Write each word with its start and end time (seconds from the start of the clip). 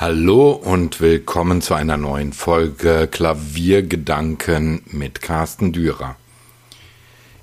Hallo 0.00 0.52
und 0.52 1.02
willkommen 1.02 1.60
zu 1.60 1.74
einer 1.74 1.98
neuen 1.98 2.32
Folge 2.32 3.06
Klaviergedanken 3.06 4.80
mit 4.86 5.20
Carsten 5.20 5.74
Dürer. 5.74 6.16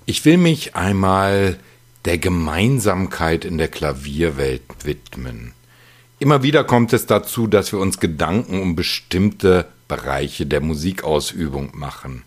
Ich 0.08 0.26
will 0.26 0.38
mich 0.38 0.76
einmal 0.76 1.60
der 2.06 2.18
Gemeinsamkeit 2.18 3.46
in 3.46 3.60
der 3.60 3.68
Klavierwelt 3.68 4.64
widmen. 4.84 5.54
Immer 6.18 6.42
wieder 6.42 6.64
kommt 6.64 6.94
es 6.94 7.06
dazu, 7.06 7.46
dass 7.46 7.72
wir 7.72 7.78
uns 7.78 8.00
Gedanken 8.00 8.60
um 8.60 8.76
bestimmte 8.76 9.68
Bereiche 9.88 10.48
der 10.48 10.62
Musikausübung 10.62 11.78
machen. 11.78 12.24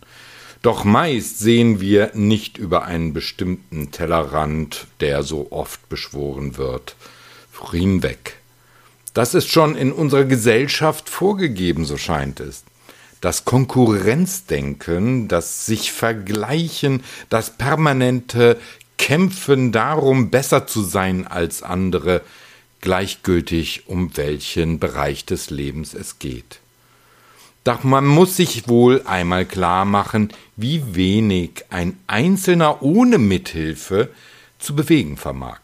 Doch 0.63 0.85
meist 0.85 1.41
sehen 1.41 1.81
wir 1.81 2.13
nicht 2.15 2.57
über 2.57 2.85
einen 2.85 3.13
bestimmten 3.13 3.91
Tellerrand, 3.91 4.87
der 5.01 5.25
so 5.25 5.51
oft 5.51 5.89
beschworen 5.89 6.57
wird. 6.57 6.95
Hinweg. 7.73 8.40
Das 9.15 9.35
ist 9.35 9.51
schon 9.51 9.77
in 9.77 9.93
unserer 9.93 10.25
Gesellschaft 10.25 11.09
vorgegeben, 11.09 11.85
so 11.85 11.97
scheint 11.97 12.41
es. 12.41 12.65
Das 13.21 13.45
Konkurrenzdenken, 13.45 15.29
das 15.29 15.67
sich 15.67 15.93
vergleichen, 15.93 17.03
das 17.29 17.57
permanente 17.57 18.57
Kämpfen 18.99 19.73
darum, 19.73 20.31
besser 20.31 20.67
zu 20.67 20.83
sein 20.83 21.27
als 21.27 21.63
andere, 21.63 22.23
gleichgültig 22.81 23.89
um 23.89 24.17
welchen 24.17 24.79
Bereich 24.79 25.27
des 25.27 25.51
Lebens 25.51 25.93
es 25.93 26.19
geht. 26.19 26.61
Doch 27.65 27.85
man 27.85 28.07
muss 28.07 28.37
sich 28.37 28.69
wohl 28.69 29.03
einmal 29.05 29.45
klar 29.45 29.85
machen, 29.85 30.33
wie 30.57 30.95
wenig 30.95 31.65
ein 31.69 31.99
Einzelner 32.07 32.83
ohne 32.83 33.19
Mithilfe 33.19 34.09
zu 34.59 34.75
bewegen 34.75 35.19
vermag. 35.19 35.61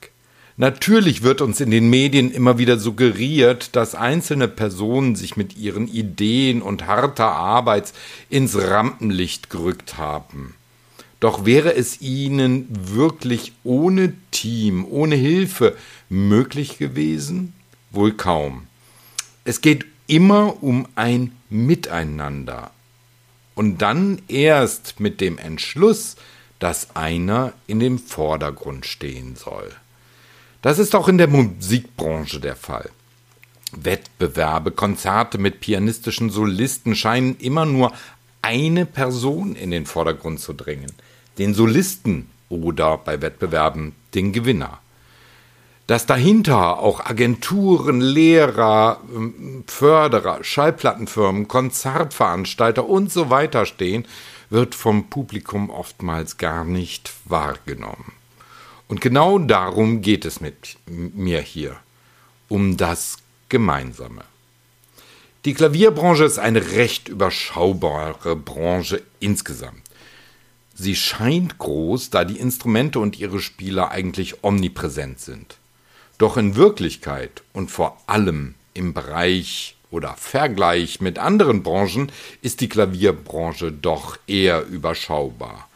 Natürlich 0.59 1.23
wird 1.23 1.43
uns 1.43 1.61
in 1.61 1.71
den 1.71 1.91
Medien 1.91 2.31
immer 2.31 2.57
wieder 2.57 2.79
suggeriert, 2.79 3.77
dass 3.77 3.95
einzelne 3.95 4.49
Personen 4.49 5.15
sich 5.15 5.37
mit 5.37 5.59
ihren 5.59 5.87
Ideen 5.87 6.63
und 6.63 6.87
harter 6.87 7.31
Arbeit 7.31 7.93
ins 8.31 8.57
Rampenlicht 8.57 9.51
gerückt 9.51 9.99
haben. 9.99 10.55
Doch 11.21 11.45
wäre 11.45 11.75
es 11.75 12.01
ihnen 12.01 12.69
wirklich 12.71 13.53
ohne 13.65 14.15
Team, 14.31 14.87
ohne 14.89 15.17
Hilfe 15.17 15.77
möglich 16.09 16.79
gewesen? 16.79 17.53
Wohl 17.91 18.13
kaum. 18.13 18.67
Es 19.45 19.61
geht 19.61 19.85
immer 20.07 20.63
um 20.63 20.89
ein 20.95 21.33
Miteinander. 21.51 22.71
Und 23.55 23.83
dann 23.83 24.23
erst 24.29 25.01
mit 25.01 25.21
dem 25.21 25.37
Entschluss, 25.37 26.17
dass 26.59 26.97
einer 26.97 27.53
in 27.67 27.79
dem 27.81 27.99
Vordergrund 27.99 28.87
stehen 28.87 29.37
soll. 29.37 29.71
Das 30.63 30.79
ist 30.79 30.95
auch 30.95 31.09
in 31.09 31.19
der 31.19 31.29
Musikbranche 31.29 32.41
der 32.41 32.57
Fall. 32.57 32.91
Wettbewerbe, 33.73 34.71
Konzerte 34.71 35.39
mit 35.39 35.61
pianistischen 35.61 36.31
Solisten 36.31 36.95
scheinen 36.95 37.37
immer 37.39 37.67
nur 37.67 37.93
eine 38.43 38.87
Person 38.87 39.57
in 39.57 39.71
den 39.71 39.87
Vordergrund 39.87 40.41
zu 40.41 40.53
drängen, 40.53 40.93
den 41.39 41.53
Solisten 41.53 42.31
oder 42.49 42.97
bei 42.99 43.21
Wettbewerben 43.21 43.95
den 44.15 44.33
Gewinner. 44.33 44.79
Dass 45.87 46.07
dahinter 46.07 46.81
auch 46.81 47.05
Agenturen, 47.05 48.01
Lehrer, 48.01 49.01
ähm, 49.15 49.65
Förderer, 49.67 50.43
Schallplattenfirmen, 50.43 51.47
Konzertveranstalter 51.47 52.89
und 52.89 53.13
so 53.13 53.31
weiter 53.31 53.67
stehen, 53.67 54.07
wird 54.51 54.75
vom 54.75 55.09
Publikum 55.11 55.71
oftmals 55.71 56.39
gar 56.39 56.65
nicht 56.65 57.13
wahrgenommen. 57.25 58.13
Und 58.89 59.01
genau 59.01 59.39
darum 59.39 60.01
geht 60.01 60.25
es 60.25 60.41
mit 60.41 60.77
mir 60.87 61.41
hier, 61.41 61.77
um 62.49 62.77
das 62.77 63.19
Gemeinsame. 63.49 64.23
Die 65.45 65.55
Klavierbranche 65.55 66.25
ist 66.25 66.39
eine 66.39 66.73
recht 66.73 67.09
überschaubare 67.09 68.37
Branche 68.37 69.03
insgesamt. 69.21 69.83
Sie 70.75 70.95
scheint 70.95 71.59
groß, 71.59 72.11
da 72.11 72.25
die 72.25 72.39
Instrumente 72.39 72.99
und 72.99 73.19
ihre 73.19 73.41
Spieler 73.41 73.91
eigentlich 73.91 74.45
omnipräsent 74.45 75.21
sind. 75.21 75.57
Doch 76.19 76.37
in 76.37 76.57
Wirklichkeit 76.57 77.43
und 77.53 77.71
vor 77.71 78.03
allem 78.07 78.55
im 78.75 78.93
Bereich 78.93 79.77
oder 79.91 80.15
Vergleich 80.15 81.01
mit 81.01 81.19
anderen 81.19 81.63
Branchen 81.63 82.11
ist 82.43 82.61
die 82.61 82.69
Klavierbranche 82.69 83.73
doch 83.73 84.19
eher 84.27 84.67
überschaubar. 84.67 85.69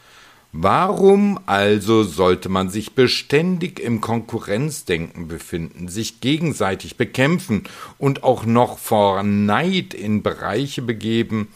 Warum 0.53 1.39
also 1.47 2.03
sollte 2.03 2.49
man 2.49 2.71
sich 2.71 2.95
beständig 2.95 3.79
im 3.79 4.01
Konkurrenzdenken 4.01 5.29
befinden, 5.29 5.87
sich 5.87 6.21
gegenseitig 6.21 6.97
bekämpfen 6.97 7.65
und 7.99 8.25
auch 8.25 8.45
noch 8.45 8.79
vor 8.79 9.23
Neid 9.23 9.95
in 9.95 10.23
Bereiche 10.23 10.83
begeben, 10.83 11.49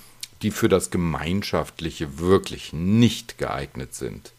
die 0.43 0.53
für 0.53 0.69
das 0.69 0.91
Gemeinschaftliche 0.91 2.19
wirklich 2.19 2.72
nicht 2.72 3.37
geeignet 3.37 3.94
sind? 3.94 4.32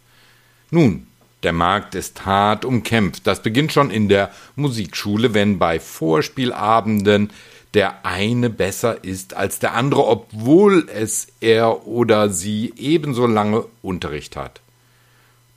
Nun, 0.71 1.07
der 1.45 1.53
Markt 1.53 1.93
ist 1.93 2.25
hart 2.25 2.65
umkämpft. 2.65 3.27
Das 3.27 3.43
beginnt 3.43 3.71
schon 3.71 3.91
in 3.91 4.09
der 4.09 4.31
Musikschule, 4.55 5.35
wenn 5.35 5.59
bei 5.59 5.79
Vorspielabenden 5.79 7.29
der 7.75 8.05
eine 8.05 8.49
besser 8.49 9.03
ist 9.03 9.35
als 9.35 9.59
der 9.59 9.75
andere, 9.75 10.07
obwohl 10.07 10.89
es 10.89 11.27
er 11.41 11.85
oder 11.85 12.29
sie 12.29 12.73
ebenso 12.77 13.27
lange 13.27 13.65
Unterricht 13.81 14.35
hat. 14.35 14.61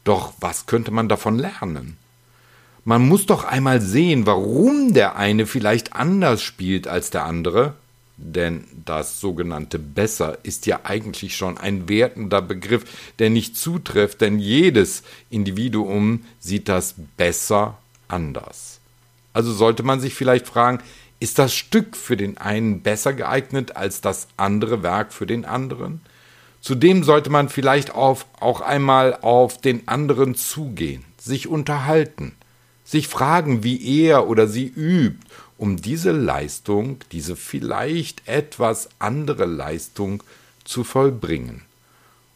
Doch 0.05 0.33
was 0.41 0.67
könnte 0.67 0.91
man 0.91 1.09
davon 1.09 1.39
lernen? 1.39 1.97
Man 2.85 3.09
muss 3.09 3.27
doch 3.27 3.45
einmal 3.45 3.81
sehen, 3.81 4.27
warum 4.27 4.93
der 4.93 5.17
eine 5.17 5.47
vielleicht 5.47 5.95
anders 5.95 6.43
spielt 6.43 6.87
als 6.87 7.11
der 7.11 7.25
andere, 7.25 7.75
denn 8.19 8.65
das 8.85 9.21
sogenannte 9.21 9.79
besser 9.79 10.39
ist 10.43 10.67
ja 10.67 10.81
eigentlich 10.83 11.37
schon 11.37 11.57
ein 11.57 11.89
wertender 11.89 12.43
Begriff, 12.43 12.85
der 13.19 13.31
nicht 13.31 13.57
zutrifft, 13.57 14.21
denn 14.21 14.41
jedes 14.41 15.05
Individuum 15.31 16.25
sieht 16.41 16.69
das 16.69 16.97
besser 17.17 17.79
anders. 18.09 18.81
Also 19.33 19.53
sollte 19.53 19.85
man 19.85 20.01
sich 20.01 20.15
vielleicht 20.15 20.49
fragen, 20.49 20.81
ist 21.21 21.39
das 21.39 21.55
Stück 21.55 21.97
für 21.97 22.17
den 22.17 22.39
einen 22.39 22.83
besser 22.83 23.13
geeignet 23.13 23.77
als 23.77 24.01
das 24.01 24.29
andere 24.37 24.83
Werk 24.83 25.13
für 25.13 25.27
den 25.27 25.45
anderen? 25.45 26.01
Zudem 26.61 27.05
sollte 27.05 27.31
man 27.31 27.49
vielleicht 27.49 27.95
auf, 27.95 28.27
auch 28.41 28.61
einmal 28.61 29.17
auf 29.23 29.61
den 29.61 29.87
anderen 29.87 30.35
zugehen, 30.35 31.05
sich 31.19 31.47
unterhalten, 31.47 32.35
sich 32.89 33.07
fragen, 33.07 33.63
wie 33.63 34.03
er 34.07 34.29
oder 34.29 34.49
sie 34.49 34.67
übt, 34.67 35.19
um 35.59 35.77
diese 35.77 36.11
Leistung, 36.11 37.01
diese 37.13 37.37
vielleicht 37.37 38.27
etwas 38.27 38.89
andere 38.99 39.45
Leistung 39.45 40.23
zu 40.65 40.85
vollbringen. 40.85 41.63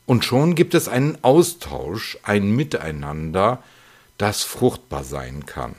Und 0.04 0.26
schon 0.26 0.54
gibt 0.54 0.74
es 0.74 0.88
einen 0.88 1.16
Austausch, 1.22 2.18
ein 2.22 2.54
Miteinander, 2.54 3.62
das 4.18 4.42
fruchtbar 4.42 5.04
sein 5.04 5.46
kann. 5.46 5.74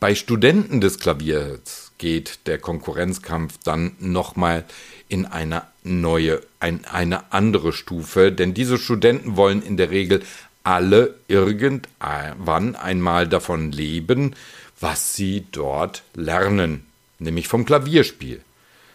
Bei 0.00 0.14
Studenten 0.14 0.80
des 0.80 0.98
Klaviers 0.98 1.92
geht 1.98 2.46
der 2.46 2.58
Konkurrenzkampf 2.58 3.58
dann 3.62 3.92
nochmal 3.98 4.64
in 5.08 5.26
eine 5.26 5.64
neue, 5.82 6.40
ein, 6.60 6.84
eine 6.86 7.32
andere 7.32 7.72
Stufe, 7.72 8.32
denn 8.32 8.54
diese 8.54 8.78
Studenten 8.78 9.36
wollen 9.36 9.62
in 9.62 9.76
der 9.76 9.90
Regel 9.90 10.22
alle 10.68 11.14
irgendwann 11.28 12.76
einmal 12.76 13.26
davon 13.26 13.72
leben, 13.72 14.34
was 14.78 15.14
sie 15.14 15.46
dort 15.50 16.02
lernen, 16.14 16.84
nämlich 17.18 17.48
vom 17.48 17.64
Klavierspiel. 17.64 18.42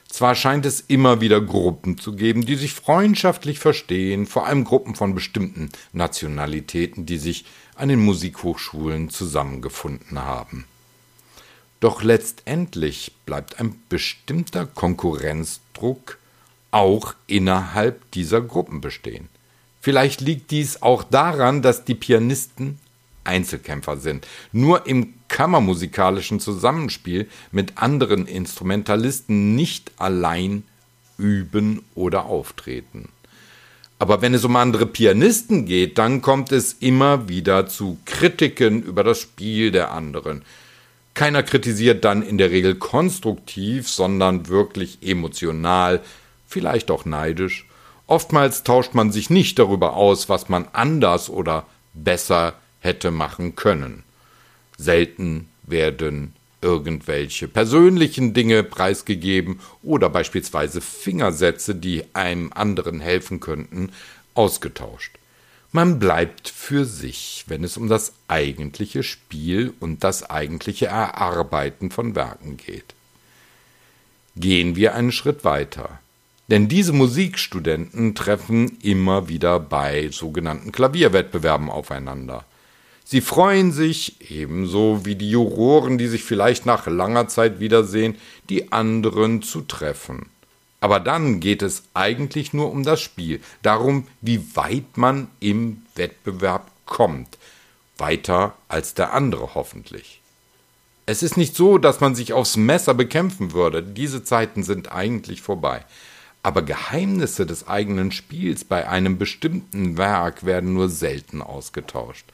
Zwar 0.07 0.35
scheint 0.35 0.67
es 0.67 0.81
immer 0.81 1.19
wieder 1.19 1.41
Gruppen 1.41 1.97
zu 1.97 2.15
geben, 2.15 2.45
die 2.45 2.57
sich 2.57 2.73
freundschaftlich 2.73 3.57
verstehen, 3.57 4.27
vor 4.27 4.45
allem 4.45 4.65
Gruppen 4.65 4.93
von 4.93 5.15
bestimmten 5.15 5.69
Nationalitäten, 5.93 7.07
die 7.07 7.17
sich 7.17 7.45
an 7.75 7.89
den 7.89 7.99
Musikhochschulen 7.99 9.09
zusammengefunden 9.09 10.19
haben. 10.19 10.65
Doch 11.79 12.03
letztendlich 12.03 13.13
bleibt 13.25 13.59
ein 13.59 13.81
bestimmter 13.89 14.67
Konkurrenzdruck 14.67 16.19
auch 16.69 17.15
innerhalb 17.25 18.11
dieser 18.11 18.41
Gruppen 18.41 18.79
bestehen. 18.79 19.27
Vielleicht 19.83 20.21
liegt 20.21 20.51
dies 20.51 20.81
auch 20.81 21.03
daran, 21.03 21.61
dass 21.61 21.83
die 21.83 21.93
Pianisten 21.93 22.79
Einzelkämpfer 23.25 23.97
sind. 23.97 24.25
Nur 24.53 24.87
im 24.87 25.15
kammermusikalischen 25.27 26.39
Zusammenspiel 26.39 27.27
mit 27.51 27.79
anderen 27.79 28.25
Instrumentalisten 28.25 29.55
nicht 29.55 29.91
allein 29.97 30.63
üben 31.17 31.83
oder 31.95 32.27
auftreten. 32.27 33.09
Aber 33.99 34.21
wenn 34.21 34.33
es 34.33 34.45
um 34.45 34.55
andere 34.55 34.85
Pianisten 34.85 35.65
geht, 35.65 35.97
dann 35.97 36.21
kommt 36.21 36.53
es 36.53 36.77
immer 36.79 37.27
wieder 37.27 37.67
zu 37.67 37.97
Kritiken 38.05 38.83
über 38.83 39.03
das 39.03 39.19
Spiel 39.19 39.71
der 39.71 39.91
anderen. 39.91 40.43
Keiner 41.13 41.43
kritisiert 41.43 42.05
dann 42.05 42.21
in 42.21 42.37
der 42.37 42.51
Regel 42.51 42.75
konstruktiv, 42.75 43.89
sondern 43.89 44.47
wirklich 44.47 44.99
emotional, 45.01 45.99
vielleicht 46.47 46.89
auch 46.89 47.03
neidisch. 47.03 47.65
Oftmals 48.07 48.63
tauscht 48.63 48.93
man 48.93 49.11
sich 49.11 49.29
nicht 49.29 49.59
darüber 49.59 49.95
aus, 49.95 50.29
was 50.29 50.49
man 50.49 50.67
anders 50.73 51.29
oder 51.29 51.65
besser 51.93 52.53
hätte 52.79 53.11
machen 53.11 53.55
können. 53.55 54.03
Selten 54.77 55.47
werden 55.63 56.33
irgendwelche 56.61 57.47
persönlichen 57.47 58.33
Dinge 58.33 58.63
preisgegeben 58.63 59.59
oder 59.81 60.09
beispielsweise 60.09 60.81
Fingersätze, 60.81 61.75
die 61.75 62.03
einem 62.13 62.51
anderen 62.53 62.99
helfen 62.99 63.39
könnten, 63.39 63.91
ausgetauscht. 64.33 65.17
Man 65.71 65.99
bleibt 65.99 66.49
für 66.49 66.85
sich, 66.85 67.45
wenn 67.47 67.63
es 67.63 67.77
um 67.77 67.89
das 67.89 68.13
eigentliche 68.27 69.03
Spiel 69.03 69.73
und 69.79 70.03
das 70.03 70.29
eigentliche 70.29 70.85
Erarbeiten 70.85 71.89
von 71.89 72.15
Werken 72.15 72.57
geht. 72.57 72.93
Gehen 74.35 74.75
wir 74.75 74.93
einen 74.95 75.11
Schritt 75.11 75.43
weiter. 75.43 75.99
Denn 76.53 76.67
diese 76.67 76.93
Musikstudenten 76.93 78.13
treffen 78.13 78.77
immer 78.83 79.27
wieder 79.27 79.59
bei 79.59 80.09
sogenannten 80.11 80.71
Klavierwettbewerben 80.71 81.71
aufeinander. 81.71 82.45
Sie 83.03 83.21
freuen 83.21 83.71
sich, 83.71 84.29
ebenso 84.29 85.03
wie 85.03 85.15
die 85.15 85.31
Juroren, 85.31 85.97
die 85.97 86.07
sich 86.07 86.23
vielleicht 86.23 86.67
nach 86.67 86.85
langer 86.85 87.27
Zeit 87.27 87.59
wiedersehen, 87.59 88.17
die 88.49 88.71
anderen 88.71 89.41
zu 89.41 89.61
treffen. 89.61 90.27
Aber 90.79 90.99
dann 90.99 91.39
geht 91.39 91.63
es 91.63 91.85
eigentlich 91.95 92.53
nur 92.53 92.69
um 92.71 92.83
das 92.83 93.01
Spiel, 93.01 93.41
darum, 93.63 94.07
wie 94.21 94.55
weit 94.55 94.95
man 94.95 95.29
im 95.39 95.81
Wettbewerb 95.95 96.69
kommt. 96.85 97.39
Weiter 97.97 98.53
als 98.67 98.93
der 98.93 99.13
andere 99.13 99.55
hoffentlich. 99.55 100.21
Es 101.07 101.23
ist 101.23 101.35
nicht 101.35 101.55
so, 101.55 101.79
dass 101.79 101.99
man 101.99 102.13
sich 102.13 102.31
aufs 102.31 102.57
Messer 102.57 102.93
bekämpfen 102.93 103.53
würde, 103.53 103.81
diese 103.81 104.23
Zeiten 104.23 104.61
sind 104.61 104.91
eigentlich 104.91 105.41
vorbei. 105.41 105.83
Aber 106.43 106.61
Geheimnisse 106.61 107.45
des 107.45 107.67
eigenen 107.67 108.11
Spiels 108.11 108.65
bei 108.65 108.87
einem 108.87 109.17
bestimmten 109.17 109.97
Werk 109.97 110.45
werden 110.45 110.73
nur 110.73 110.89
selten 110.89 111.41
ausgetauscht. 111.41 112.25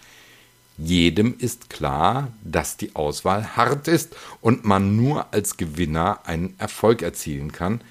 Jedem 0.77 1.35
ist 1.37 1.69
klar, 1.69 2.29
dass 2.43 2.77
die 2.77 2.95
Auswahl 2.95 3.55
hart 3.55 3.87
ist 3.87 4.15
und 4.41 4.65
man 4.65 4.95
nur 4.95 5.33
als 5.33 5.57
Gewinner 5.57 6.19
einen 6.25 6.55
Erfolg 6.57 7.01
erzielen 7.01 7.51
kann, 7.51 7.81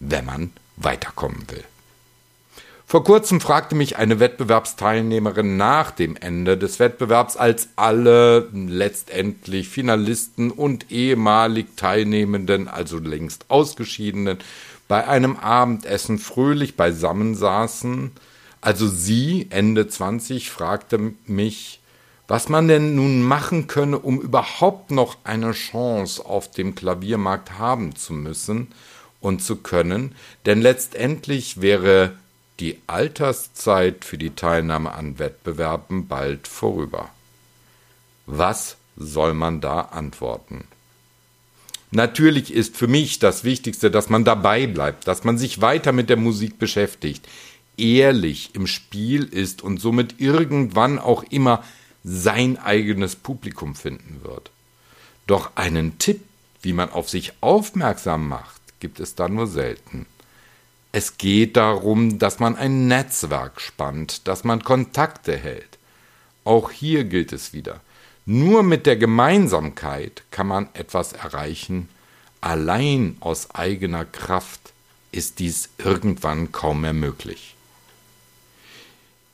wenn 0.00 0.24
man 0.24 0.50
weiterkommen 0.76 1.44
will. 1.50 1.64
Vor 2.86 3.04
kurzem 3.04 3.42
fragte 3.42 3.74
mich 3.74 3.98
eine 3.98 4.18
Wettbewerbsteilnehmerin 4.18 5.58
nach 5.58 5.90
dem 5.90 6.16
Ende 6.16 6.56
des 6.56 6.78
Wettbewerbs, 6.78 7.36
als 7.36 7.68
alle 7.76 8.48
letztendlich 8.52 9.68
Finalisten 9.68 10.50
und 10.50 10.90
ehemalig 10.90 11.76
Teilnehmenden, 11.76 12.66
also 12.66 12.96
längst 12.96 13.44
Ausgeschiedenen, 13.50 14.38
bei 14.88 15.06
einem 15.06 15.36
Abendessen 15.36 16.18
fröhlich 16.18 16.76
beisammen 16.76 17.34
saßen. 17.34 18.12
Also 18.60 18.88
sie, 18.88 19.46
Ende 19.50 19.86
20, 19.86 20.50
fragte 20.50 21.12
mich, 21.26 21.80
was 22.26 22.48
man 22.48 22.68
denn 22.68 22.94
nun 22.94 23.22
machen 23.22 23.68
könne, 23.68 23.98
um 23.98 24.20
überhaupt 24.20 24.90
noch 24.90 25.16
eine 25.24 25.52
Chance 25.52 26.24
auf 26.24 26.50
dem 26.50 26.74
Klaviermarkt 26.74 27.58
haben 27.58 27.94
zu 27.96 28.12
müssen 28.12 28.68
und 29.20 29.42
zu 29.42 29.56
können, 29.56 30.14
denn 30.46 30.60
letztendlich 30.60 31.60
wäre 31.60 32.12
die 32.60 32.80
Alterszeit 32.86 34.04
für 34.04 34.18
die 34.18 34.34
Teilnahme 34.34 34.92
an 34.92 35.18
Wettbewerben 35.18 36.08
bald 36.08 36.48
vorüber. 36.48 37.08
Was 38.26 38.76
soll 38.96 39.32
man 39.32 39.60
da 39.60 39.80
antworten? 39.80 40.64
Natürlich 41.90 42.52
ist 42.52 42.76
für 42.76 42.88
mich 42.88 43.18
das 43.18 43.44
Wichtigste, 43.44 43.90
dass 43.90 44.10
man 44.10 44.24
dabei 44.24 44.66
bleibt, 44.66 45.08
dass 45.08 45.24
man 45.24 45.38
sich 45.38 45.60
weiter 45.60 45.92
mit 45.92 46.10
der 46.10 46.18
Musik 46.18 46.58
beschäftigt, 46.58 47.26
ehrlich 47.78 48.50
im 48.54 48.66
Spiel 48.66 49.24
ist 49.24 49.62
und 49.62 49.80
somit 49.80 50.20
irgendwann 50.20 50.98
auch 50.98 51.22
immer 51.30 51.64
sein 52.04 52.58
eigenes 52.58 53.16
Publikum 53.16 53.74
finden 53.74 54.20
wird. 54.22 54.50
Doch 55.26 55.50
einen 55.56 55.98
Tipp, 55.98 56.22
wie 56.62 56.72
man 56.72 56.90
auf 56.90 57.08
sich 57.08 57.32
aufmerksam 57.40 58.28
macht, 58.28 58.60
gibt 58.80 59.00
es 59.00 59.14
da 59.14 59.28
nur 59.28 59.46
selten. 59.46 60.06
Es 60.92 61.18
geht 61.18 61.56
darum, 61.56 62.18
dass 62.18 62.38
man 62.38 62.56
ein 62.56 62.88
Netzwerk 62.88 63.60
spannt, 63.60 64.26
dass 64.26 64.44
man 64.44 64.64
Kontakte 64.64 65.36
hält. 65.36 65.78
Auch 66.44 66.70
hier 66.70 67.04
gilt 67.04 67.32
es 67.32 67.52
wieder. 67.52 67.80
Nur 68.30 68.62
mit 68.62 68.84
der 68.84 68.98
Gemeinsamkeit 68.98 70.22
kann 70.30 70.48
man 70.48 70.68
etwas 70.74 71.14
erreichen. 71.14 71.88
Allein 72.42 73.16
aus 73.20 73.52
eigener 73.52 74.04
Kraft 74.04 74.74
ist 75.12 75.38
dies 75.38 75.70
irgendwann 75.78 76.52
kaum 76.52 76.82
mehr 76.82 76.92
möglich. 76.92 77.54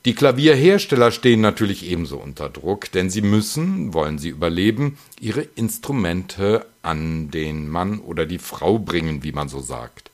Die 0.05 0.15
Klavierhersteller 0.15 1.11
stehen 1.11 1.41
natürlich 1.41 1.85
ebenso 1.85 2.15
unter 2.15 2.47
Druck, 2.47 2.89
denn 2.89 3.09
sie 3.09 3.21
müssen, 3.21 3.93
wollen 3.93 4.17
sie 4.17 4.29
überleben, 4.29 4.97
ihre 5.19 5.41
Instrumente 5.41 6.65
an 6.81 7.29
den 7.31 7.67
Mann 7.67 7.99
oder 7.99 8.25
die 8.25 8.39
Frau 8.39 8.79
bringen, 8.79 9.23
wie 9.23 9.33
man 9.33 9.49
so 9.49 9.59
sagt. 9.59 10.09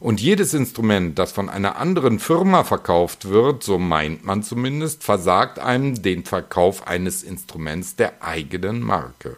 Und 0.00 0.20
jedes 0.20 0.54
Instrument, 0.54 1.18
das 1.18 1.32
von 1.32 1.48
einer 1.48 1.76
anderen 1.76 2.20
Firma 2.20 2.62
verkauft 2.62 3.28
wird, 3.28 3.64
so 3.64 3.78
meint 3.78 4.24
man 4.24 4.44
zumindest, 4.44 5.02
versagt 5.02 5.58
einem 5.58 6.00
den 6.02 6.24
Verkauf 6.24 6.86
eines 6.86 7.24
Instruments 7.24 7.96
der 7.96 8.22
eigenen 8.22 8.80
Marke. 8.80 9.36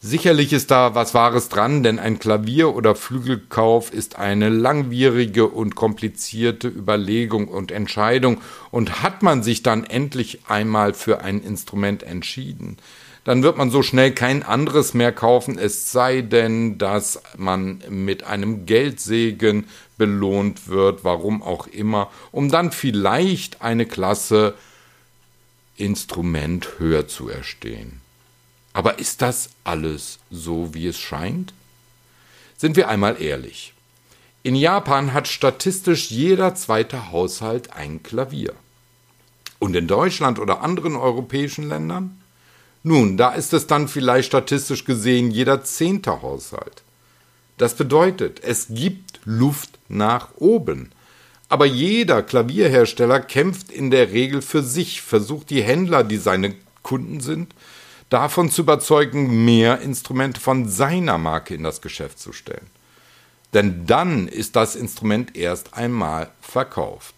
Sicherlich 0.00 0.52
ist 0.52 0.70
da 0.70 0.94
was 0.94 1.12
Wahres 1.14 1.48
dran, 1.48 1.82
denn 1.82 1.98
ein 1.98 2.20
Klavier- 2.20 2.74
oder 2.74 2.94
Flügelkauf 2.94 3.92
ist 3.92 4.16
eine 4.16 4.48
langwierige 4.48 5.48
und 5.48 5.74
komplizierte 5.74 6.68
Überlegung 6.68 7.48
und 7.48 7.72
Entscheidung, 7.72 8.40
und 8.70 9.02
hat 9.02 9.24
man 9.24 9.42
sich 9.42 9.64
dann 9.64 9.84
endlich 9.84 10.42
einmal 10.46 10.94
für 10.94 11.20
ein 11.20 11.42
Instrument 11.42 12.04
entschieden, 12.04 12.76
dann 13.28 13.42
wird 13.42 13.58
man 13.58 13.70
so 13.70 13.82
schnell 13.82 14.12
kein 14.12 14.42
anderes 14.42 14.94
mehr 14.94 15.12
kaufen, 15.12 15.58
es 15.58 15.92
sei 15.92 16.22
denn, 16.22 16.78
dass 16.78 17.20
man 17.36 17.82
mit 17.90 18.24
einem 18.24 18.64
Geldsegen 18.64 19.68
belohnt 19.98 20.68
wird, 20.68 21.04
warum 21.04 21.42
auch 21.42 21.66
immer, 21.66 22.10
um 22.32 22.50
dann 22.50 22.72
vielleicht 22.72 23.60
eine 23.60 23.84
Klasse 23.84 24.54
Instrument 25.76 26.78
höher 26.78 27.06
zu 27.06 27.28
erstehen. 27.28 28.00
Aber 28.72 28.98
ist 28.98 29.20
das 29.20 29.50
alles 29.62 30.20
so, 30.30 30.72
wie 30.72 30.86
es 30.86 30.96
scheint? 30.96 31.52
Sind 32.56 32.76
wir 32.76 32.88
einmal 32.88 33.20
ehrlich. 33.20 33.74
In 34.42 34.54
Japan 34.56 35.12
hat 35.12 35.28
statistisch 35.28 36.10
jeder 36.10 36.54
zweite 36.54 37.12
Haushalt 37.12 37.74
ein 37.74 38.02
Klavier. 38.02 38.54
Und 39.58 39.76
in 39.76 39.86
Deutschland 39.86 40.38
oder 40.38 40.62
anderen 40.62 40.96
europäischen 40.96 41.68
Ländern? 41.68 42.18
Nun, 42.82 43.16
da 43.16 43.30
ist 43.30 43.52
es 43.52 43.66
dann 43.66 43.88
vielleicht 43.88 44.28
statistisch 44.28 44.84
gesehen 44.84 45.30
jeder 45.30 45.64
zehnte 45.64 46.22
Haushalt. 46.22 46.82
Das 47.56 47.74
bedeutet, 47.74 48.40
es 48.42 48.68
gibt 48.70 49.20
Luft 49.24 49.78
nach 49.88 50.28
oben. 50.36 50.92
Aber 51.48 51.66
jeder 51.66 52.22
Klavierhersteller 52.22 53.20
kämpft 53.20 53.70
in 53.70 53.90
der 53.90 54.12
Regel 54.12 54.42
für 54.42 54.62
sich, 54.62 55.02
versucht 55.02 55.50
die 55.50 55.62
Händler, 55.62 56.04
die 56.04 56.18
seine 56.18 56.54
Kunden 56.82 57.20
sind, 57.20 57.54
davon 58.10 58.50
zu 58.50 58.62
überzeugen, 58.62 59.44
mehr 59.44 59.80
Instrumente 59.80 60.40
von 60.40 60.68
seiner 60.68 61.18
Marke 61.18 61.54
in 61.54 61.62
das 61.62 61.80
Geschäft 61.80 62.18
zu 62.18 62.32
stellen. 62.32 62.66
Denn 63.54 63.86
dann 63.86 64.28
ist 64.28 64.56
das 64.56 64.76
Instrument 64.76 65.36
erst 65.36 65.74
einmal 65.74 66.30
verkauft 66.40 67.14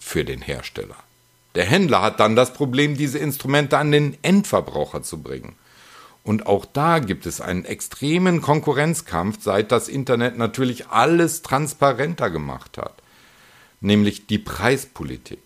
für 0.00 0.24
den 0.24 0.40
Hersteller. 0.40 0.96
Der 1.56 1.64
Händler 1.64 2.02
hat 2.02 2.20
dann 2.20 2.36
das 2.36 2.52
Problem, 2.52 2.98
diese 2.98 3.18
Instrumente 3.18 3.78
an 3.78 3.90
den 3.90 4.18
Endverbraucher 4.22 5.02
zu 5.02 5.22
bringen. 5.22 5.56
Und 6.22 6.46
auch 6.46 6.66
da 6.66 6.98
gibt 6.98 7.24
es 7.24 7.40
einen 7.40 7.64
extremen 7.64 8.42
Konkurrenzkampf, 8.42 9.38
seit 9.40 9.72
das 9.72 9.88
Internet 9.88 10.36
natürlich 10.36 10.88
alles 10.88 11.40
transparenter 11.40 12.28
gemacht 12.28 12.76
hat, 12.76 12.94
nämlich 13.80 14.26
die 14.26 14.38
Preispolitik. 14.38 15.40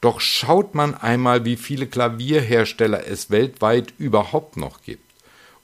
Doch 0.00 0.20
schaut 0.20 0.76
man 0.76 0.94
einmal, 0.94 1.44
wie 1.44 1.56
viele 1.56 1.88
Klavierhersteller 1.88 3.06
es 3.08 3.30
weltweit 3.30 3.94
überhaupt 3.98 4.56
noch 4.56 4.82
gibt 4.82 5.12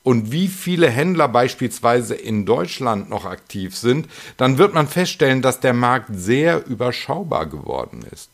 und 0.03 0.33
wie 0.33 0.49
viele 0.49 0.91
Händler 0.91 1.29
beispielsweise 1.29 2.17
in 2.17 2.47
Deutschland 2.47 3.11
noch 3.11 3.27
aktiv 3.27 3.77
sind, 3.77 4.09
dann 4.39 4.59
wird 4.59 4.75
man 4.75 4.89
feststellen, 4.89 5.43
dass 5.43 5.61
der 5.61 5.75
Markt 5.75 6.09
sehr 6.13 6.67
überschaubar 6.67 7.47
geworden 7.47 8.05
ist. 8.11 8.31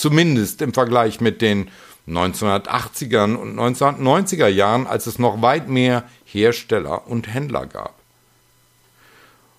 Zumindest 0.00 0.62
im 0.62 0.72
Vergleich 0.72 1.20
mit 1.20 1.42
den 1.42 1.68
1980er 2.08 3.36
und 3.36 3.58
1990er 3.58 4.46
Jahren, 4.46 4.86
als 4.86 5.06
es 5.06 5.18
noch 5.18 5.42
weit 5.42 5.68
mehr 5.68 6.04
Hersteller 6.24 7.06
und 7.06 7.28
Händler 7.34 7.66
gab. 7.66 7.96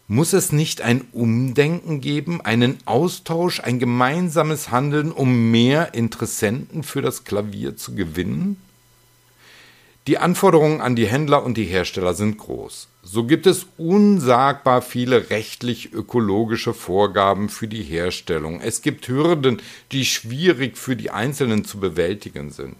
Muss 0.07 0.33
es 0.33 0.51
nicht 0.51 0.81
ein 0.81 1.05
Umdenken 1.11 2.01
geben, 2.01 2.41
einen 2.41 2.79
Austausch, 2.85 3.59
ein 3.59 3.77
gemeinsames 3.77 4.71
Handeln, 4.71 5.11
um 5.11 5.51
mehr 5.51 5.93
Interessenten 5.93 6.81
für 6.81 7.03
das 7.03 7.23
Klavier 7.23 7.77
zu 7.77 7.93
gewinnen? 7.93 8.59
Die 10.07 10.17
Anforderungen 10.17 10.81
an 10.81 10.95
die 10.95 11.05
Händler 11.05 11.43
und 11.43 11.57
die 11.57 11.65
Hersteller 11.65 12.15
sind 12.15 12.39
groß. 12.39 12.87
So 13.03 13.25
gibt 13.25 13.45
es 13.45 13.67
unsagbar 13.77 14.81
viele 14.81 15.29
rechtlich-ökologische 15.29 16.73
Vorgaben 16.73 17.49
für 17.49 17.67
die 17.67 17.83
Herstellung. 17.83 18.61
Es 18.61 18.81
gibt 18.81 19.07
Hürden, 19.07 19.61
die 19.91 20.05
schwierig 20.05 20.77
für 20.77 20.95
die 20.95 21.11
Einzelnen 21.11 21.65
zu 21.65 21.79
bewältigen 21.79 22.49
sind. 22.51 22.75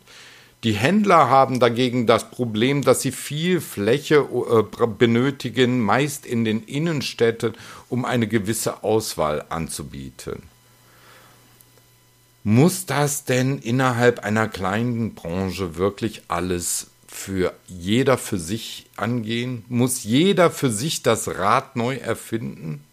Die 0.63 0.74
Händler 0.74 1.30
haben 1.30 1.60
dagegen 1.60 2.06
das 2.06 2.30
Problem, 2.30 2.84
dass 2.84 3.01
sie 3.01 3.12
viel 3.12 3.62
Fläche 3.62 4.18
äh, 4.18 4.88
benötigen, 4.88 5.80
meist 5.80 6.25
in 6.25 6.46
den 6.46 6.63
Innenstädten, 6.63 7.54
um 7.90 8.06
eine 8.06 8.28
gewisse 8.28 8.84
Auswahl 8.84 9.46
anzubieten. 9.50 10.44
Muss 12.44 12.86
das 12.88 13.25
denn 13.25 13.60
innerhalb 13.60 14.20
einer 14.20 14.48
kleinen 14.48 15.13
Branche 15.13 15.78
wirklich 15.78 16.24
alles 16.28 16.88
für 17.12 17.53
jeder 17.68 18.18
für 18.18 18.39
sich 18.39 18.88
angehen? 18.96 19.65
Muss 19.68 20.03
jeder 20.03 20.50
für 20.50 20.72
sich 20.72 21.03
das 21.03 21.27
Rad 21.27 21.75
neu 21.75 21.98
erfinden? 21.98 22.84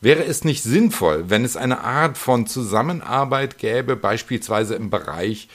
Wäre 0.00 0.24
es 0.24 0.44
nicht 0.44 0.62
sinnvoll, 0.62 1.24
wenn 1.28 1.44
es 1.44 1.56
eine 1.56 1.80
Art 1.80 2.18
von 2.18 2.46
Zusammenarbeit 2.46 3.58
gäbe, 3.58 3.96
beispielsweise 3.96 4.74
im 4.74 4.90
Bereich 4.90 5.48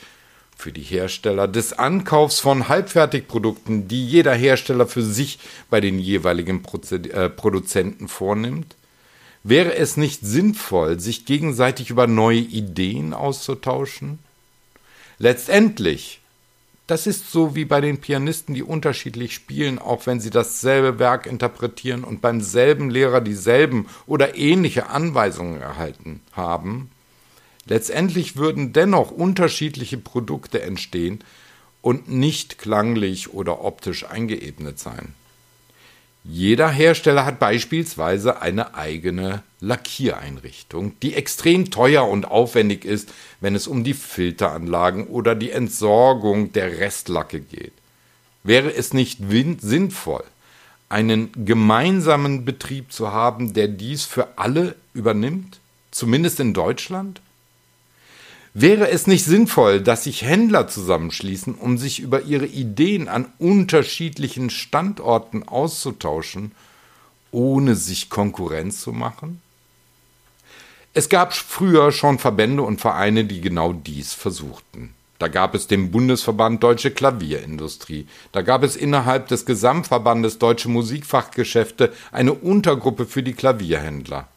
für 0.55 0.71
die 0.71 0.81
Hersteller 0.81 1.47
des 1.47 1.73
Ankaufs 1.73 2.39
von 2.39 2.67
Halbfertigprodukten, 2.67 3.87
die 3.87 4.05
jeder 4.05 4.33
Hersteller 4.33 4.87
für 4.87 5.03
sich 5.03 5.39
bei 5.69 5.81
den 5.81 5.99
jeweiligen 5.99 6.63
äh, 6.91 7.29
Produzenten 7.29 8.07
vornimmt? 8.07 8.75
Wäre 9.43 9.75
es 9.75 9.97
nicht 9.97 10.21
sinnvoll, 10.21 10.99
sich 10.99 11.25
gegenseitig 11.25 11.89
über 11.89 12.07
neue 12.07 12.39
Ideen 12.39 13.13
auszutauschen? 13.13 14.19
Letztendlich, 15.17 16.21
das 16.89 17.07
ist 17.07 17.31
so 17.31 17.55
wie 17.55 17.65
bei 17.65 17.81
den 17.81 17.99
Pianisten, 17.99 18.55
die 18.55 18.63
unterschiedlich 18.63 19.33
spielen, 19.33 19.79
auch 19.79 20.05
wenn 20.05 20.19
sie 20.19 20.29
dasselbe 20.29 20.99
Werk 20.99 21.25
interpretieren 21.25 22.03
und 22.03 22.21
beim 22.21 22.41
selben 22.41 22.89
Lehrer 22.89 23.21
dieselben 23.21 23.87
oder 24.05 24.35
ähnliche 24.35 24.89
Anweisungen 24.89 25.61
erhalten 25.61 26.21
haben, 26.33 26.89
Letztendlich 27.69 28.35
würden 28.35 28.73
dennoch 28.73 29.11
unterschiedliche 29.11 29.99
Produkte 29.99 30.63
entstehen 30.63 31.19
und 31.81 32.09
nicht 32.09 32.57
klanglich 32.57 33.31
oder 33.31 33.63
optisch 33.63 34.05
eingeebnet 34.09 34.79
sein. 34.79 35.13
Jeder 36.23 36.69
Hersteller 36.69 37.25
hat 37.25 37.39
beispielsweise 37.39 38.41
eine 38.41 38.75
eigene 38.75 39.41
Lackiereinrichtung, 39.61 40.99
die 40.99 41.15
extrem 41.15 41.71
teuer 41.71 42.07
und 42.07 42.25
aufwendig 42.25 42.85
ist, 42.85 43.09
wenn 43.39 43.55
es 43.55 43.67
um 43.67 43.83
die 43.83 43.93
Filteranlagen 43.93 45.07
oder 45.07 45.33
die 45.33 45.51
Entsorgung 45.51 46.51
der 46.51 46.79
Restlacke 46.79 47.39
geht. 47.39 47.73
Wäre 48.43 48.73
es 48.73 48.93
nicht 48.93 49.19
sinnvoll, 49.61 50.23
einen 50.89 51.29
gemeinsamen 51.45 52.45
Betrieb 52.45 52.91
zu 52.91 53.11
haben, 53.11 53.53
der 53.53 53.67
dies 53.67 54.05
für 54.05 54.37
alle 54.37 54.75
übernimmt, 54.93 55.59
zumindest 55.91 56.39
in 56.39 56.53
Deutschland? 56.53 57.21
Wäre 58.53 58.89
es 58.89 59.05
nicht 59.05 59.25
sinnvoll, 59.25 59.81
dass 59.81 60.05
sich 60.05 60.23
Händler 60.23 60.67
zusammenschließen, 60.67 61.55
um 61.55 61.77
sich 61.77 61.99
über 61.99 62.23
ihre 62.23 62.47
Ideen 62.47 63.07
an 63.07 63.31
unterschiedlichen 63.37 64.49
Standorten 64.49 65.47
auszutauschen, 65.47 66.53
ohne 67.31 67.75
sich 67.75 68.09
Konkurrenz 68.09 68.81
zu 68.81 68.91
machen? 68.91 69.41
Es 70.95 71.09
gab 71.09 71.33
früher 71.33 71.91
schon 71.91 72.17
Verbände 72.17 72.63
und 72.63 72.81
Vereine, 72.81 73.25
die 73.25 73.41
genau 73.41 73.73
dies 73.73 74.13
versuchten. 74.13 74.95
Da 75.19 75.27
gab 75.27 75.53
es 75.53 75.67
den 75.67 75.91
Bundesverband 75.91 76.63
Deutsche 76.63 76.91
Klavierindustrie. 76.91 78.07
Da 78.31 78.41
gab 78.41 78.63
es 78.63 78.75
innerhalb 78.75 79.27
des 79.27 79.45
Gesamtverbandes 79.45 80.39
Deutsche 80.39 80.69
Musikfachgeschäfte 80.69 81.93
eine 82.11 82.33
Untergruppe 82.33 83.05
für 83.05 83.21
die 83.21 83.33
Klavierhändler. 83.33 84.27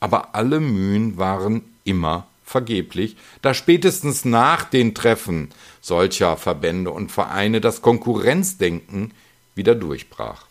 Aber 0.00 0.34
alle 0.34 0.60
Mühen 0.60 1.18
waren 1.18 1.62
immer 1.84 2.26
vergeblich, 2.48 3.16
da 3.42 3.54
spätestens 3.54 4.24
nach 4.24 4.64
den 4.64 4.94
Treffen 4.94 5.50
solcher 5.80 6.36
Verbände 6.36 6.90
und 6.90 7.12
Vereine 7.12 7.60
das 7.60 7.82
Konkurrenzdenken 7.82 9.12
wieder 9.54 9.74
durchbrach. 9.74 10.46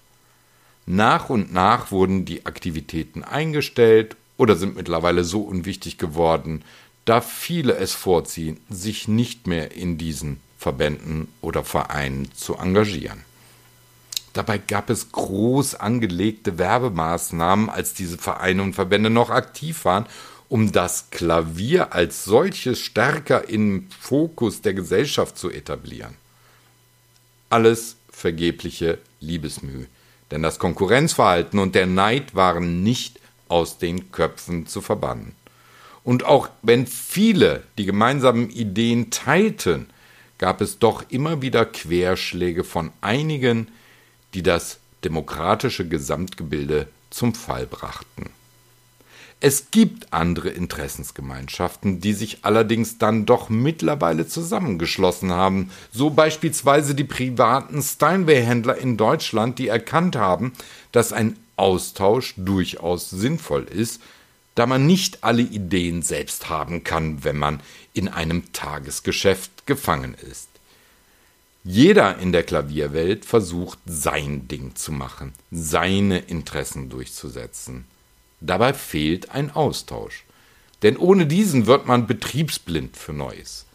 Nach 0.85 1.29
und 1.29 1.51
nach 1.51 1.91
wurden 1.91 2.25
die 2.25 2.45
Aktivitäten 2.45 3.23
eingestellt 3.23 4.15
oder 4.37 4.55
sind 4.55 4.75
mittlerweile 4.75 5.23
so 5.23 5.41
unwichtig 5.41 5.97
geworden, 5.97 6.63
da 7.05 7.21
viele 7.21 7.75
es 7.75 7.93
vorziehen, 7.93 8.59
sich 8.69 9.07
nicht 9.07 9.47
mehr 9.47 9.75
in 9.75 9.97
diesen 9.97 10.39
Verbänden 10.57 11.27
oder 11.41 11.63
Vereinen 11.63 12.29
zu 12.33 12.55
engagieren. 12.55 13.23
Dabei 14.33 14.59
gab 14.59 14.89
es 14.89 15.11
groß 15.11 15.75
angelegte 15.75 16.57
Werbemaßnahmen, 16.59 17.69
als 17.69 17.93
diese 17.93 18.17
Vereine 18.17 18.61
und 18.61 18.73
Verbände 18.73 19.09
noch 19.09 19.29
aktiv 19.29 19.83
waren 19.83 20.05
um 20.49 20.71
das 20.71 21.09
Klavier 21.09 21.93
als 21.93 22.23
solches 22.23 22.79
stärker 22.79 23.49
im 23.49 23.87
Fokus 23.99 24.61
der 24.61 24.73
Gesellschaft 24.73 25.37
zu 25.37 25.49
etablieren. 25.49 26.15
Alles 27.49 27.97
vergebliche 28.09 28.97
Liebesmüh, 29.19 29.85
denn 30.31 30.43
das 30.43 30.59
Konkurrenzverhalten 30.59 31.59
und 31.59 31.75
der 31.75 31.85
Neid 31.85 32.35
waren 32.35 32.83
nicht 32.83 33.19
aus 33.47 33.77
den 33.77 34.11
Köpfen 34.11 34.67
zu 34.67 34.81
verbannen. 34.81 35.33
Und 36.03 36.23
auch 36.23 36.49
wenn 36.61 36.87
viele 36.87 37.63
die 37.77 37.85
gemeinsamen 37.85 38.49
Ideen 38.49 39.09
teilten, 39.09 39.87
gab 40.37 40.61
es 40.61 40.79
doch 40.79 41.03
immer 41.09 41.41
wieder 41.41 41.65
Querschläge 41.65 42.63
von 42.63 42.91
einigen, 43.01 43.67
die 44.33 44.43
das 44.43 44.79
demokratische 45.03 45.87
Gesamtgebilde 45.87 46.87
zum 47.09 47.33
Fall 47.33 47.65
brachten. 47.65 48.29
Es 49.39 49.69
gibt 49.69 50.13
andere 50.13 50.49
Interessensgemeinschaften, 50.49 52.01
die 52.01 52.13
sich 52.13 52.39
allerdings 52.41 52.97
dann 52.97 53.27
doch 53.27 53.49
mittlerweile 53.49 54.27
zusammengeschlossen 54.27 55.31
haben, 55.31 55.69
so 55.91 56.09
beispielsweise 56.09 56.95
die 56.95 57.03
privaten 57.03 57.83
Steinway-Händler 57.83 58.77
in 58.77 58.97
Deutschland, 58.97 59.59
die 59.59 59.67
erkannt 59.67 60.15
haben, 60.15 60.53
dass 60.91 61.13
ein 61.13 61.37
Austausch 61.55 62.33
durchaus 62.37 63.11
sinnvoll 63.11 63.63
ist, 63.65 64.01
da 64.55 64.65
man 64.65 64.87
nicht 64.87 65.23
alle 65.23 65.43
Ideen 65.43 66.01
selbst 66.01 66.49
haben 66.49 66.83
kann, 66.83 67.23
wenn 67.23 67.37
man 67.37 67.59
in 67.93 68.07
einem 68.07 68.51
Tagesgeschäft 68.53 69.67
gefangen 69.67 70.15
ist. 70.31 70.49
Jeder 71.63 72.17
in 72.17 72.31
der 72.31 72.41
Klavierwelt 72.41 73.23
versucht 73.23 73.77
sein 73.85 74.47
Ding 74.47 74.75
zu 74.75 74.91
machen, 74.91 75.33
seine 75.51 76.19
Interessen 76.19 76.89
durchzusetzen. 76.89 77.85
Dabei 78.39 78.73
fehlt 78.73 79.31
ein 79.31 79.51
Austausch. 79.51 80.23
Denn 80.83 80.97
ohne 80.97 81.25
diesen 81.25 81.65
wird 81.65 81.87
man 81.87 82.07
betriebsblind 82.07 82.95
für 82.97 83.13
Neues. 83.13 83.65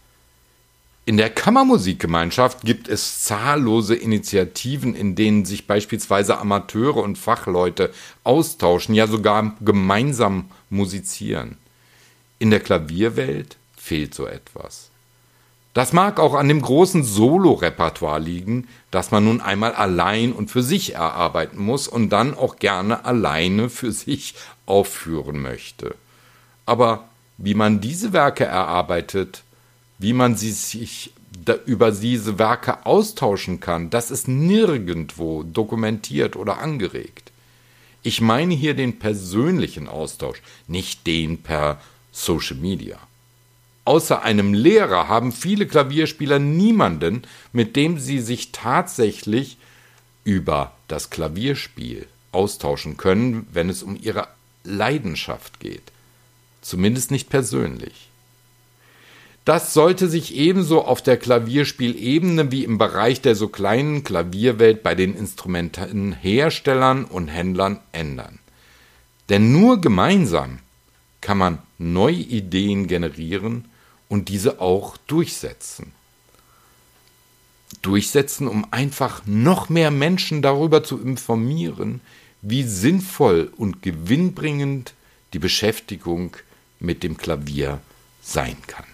In 1.05 1.17
der 1.17 1.29
Kammermusikgemeinschaft 1.29 2.61
gibt 2.61 2.87
es 2.87 3.25
zahllose 3.25 3.93
Initiativen, 3.93 4.95
in 4.95 5.15
denen 5.15 5.43
sich 5.43 5.67
beispielsweise 5.67 6.37
Amateure 6.37 7.03
und 7.03 7.17
Fachleute 7.17 7.93
austauschen, 8.23 8.95
ja 8.95 9.05
sogar 9.07 9.57
gemeinsam 9.59 10.49
musizieren. 10.69 11.57
In 12.39 12.51
der 12.51 12.61
Klavierwelt 12.61 13.57
fehlt 13.75 14.15
so 14.15 14.25
etwas. 14.25 14.91
Das 15.73 15.91
mag 15.91 16.19
auch 16.19 16.35
an 16.35 16.47
dem 16.47 16.61
großen 16.61 17.03
Solo-Repertoire 17.03 18.19
liegen, 18.19 18.67
das 18.91 19.09
man 19.09 19.25
nun 19.25 19.41
einmal 19.41 19.73
allein 19.73 20.31
und 20.31 20.51
für 20.51 20.61
sich 20.61 20.93
erarbeiten 20.93 21.59
muss 21.59 21.87
und 21.87 22.09
dann 22.09 22.35
auch 22.35 22.57
gerne 22.57 23.05
alleine 23.05 23.69
für 23.69 23.91
sich 23.91 24.35
aufführen 24.67 25.41
möchte. 25.41 25.95
Aber 26.67 27.09
wie 27.37 27.55
man 27.55 27.81
diese 27.81 28.13
Werke 28.13 28.45
erarbeitet, 28.45 29.43
wie 29.97 30.13
man 30.13 30.35
sie 30.35 30.51
sich 30.51 31.11
über 31.65 31.91
diese 31.91 32.37
Werke 32.37 32.85
austauschen 32.85 33.59
kann, 33.59 33.89
das 33.89 34.11
ist 34.11 34.27
nirgendwo 34.27 35.41
dokumentiert 35.41 36.35
oder 36.35 36.59
angeregt. 36.59 37.31
Ich 38.03 38.21
meine 38.21 38.53
hier 38.53 38.75
den 38.75 38.99
persönlichen 38.99 39.89
Austausch, 39.89 40.41
nicht 40.67 41.07
den 41.07 41.41
per 41.41 41.81
Social 42.11 42.57
Media. 42.57 42.97
Außer 43.85 44.23
einem 44.23 44.53
Lehrer 44.53 45.07
haben 45.07 45.31
viele 45.31 45.67
Klavierspieler 45.67 46.39
niemanden, 46.39 47.23
mit 47.51 47.75
dem 47.75 47.99
sie 47.99 48.19
sich 48.19 48.51
tatsächlich 48.51 49.57
über 50.23 50.73
das 50.87 51.09
Klavierspiel 51.09 52.07
austauschen 52.31 52.95
können, 52.95 53.45
wenn 53.51 53.69
es 53.69 53.83
um 53.83 53.97
ihre 54.01 54.27
Leidenschaft 54.63 55.59
geht. 55.59 55.83
Zumindest 56.61 57.11
nicht 57.11 57.29
persönlich. 57.29 58.09
Das 59.43 59.73
sollte 59.73 60.07
sich 60.07 60.35
ebenso 60.35 60.85
auf 60.85 61.01
der 61.01 61.17
Klavierspielebene 61.17 62.49
wie 62.53 62.63
im 62.63 62.77
Bereich 62.77 63.19
der 63.19 63.35
so 63.35 63.49
kleinen 63.49 64.05
Klavierwelt 64.05 64.83
bei 64.83 64.95
den 64.95 65.13
Instrumentenherstellern 65.13 67.03
und 67.03 67.27
Händlern 67.27 67.81
ändern. 67.91 68.39
Denn 69.27 69.51
nur 69.51 69.81
gemeinsam 69.81 70.59
kann 71.19 71.37
man 71.37 71.57
neue 71.77 72.15
Ideen 72.15 72.87
generieren 72.87 73.65
und 74.13 74.29
diese 74.29 74.61
auch 74.61 74.95
durchsetzen. 75.07 75.91
Durchsetzen, 77.81 78.47
um 78.47 78.67
einfach 78.69 79.23
noch 79.25 79.69
mehr 79.69 79.89
Menschen 79.89 80.43
darüber 80.43 80.83
zu 80.83 81.01
informieren, 81.01 81.99
wie 82.43 82.61
sinnvoll 82.61 83.51
und 83.57 83.81
gewinnbringend 83.81 84.93
die 85.33 85.39
Beschäftigung 85.39 86.37
mit 86.79 87.01
dem 87.01 87.17
Klavier 87.17 87.81
sein 88.21 88.57
kann. 88.67 88.85